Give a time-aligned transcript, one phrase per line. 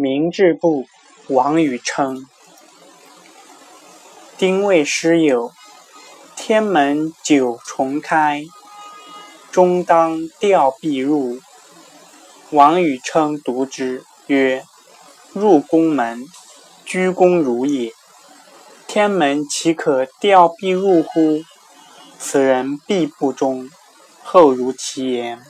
[0.00, 0.86] 明志部
[1.26, 2.24] 王宇称，
[4.36, 5.50] 丁未师有，
[6.36, 8.44] 天门九重开，
[9.50, 11.40] 终当吊臂入。
[12.50, 14.64] 王宇称读之，曰：
[15.34, 16.24] 「入宫门，
[16.84, 17.92] 鞠躬如也。
[18.86, 21.42] 天门岂可吊臂入乎？
[22.20, 23.68] 此人必不忠。」
[24.22, 25.42] 后如其言。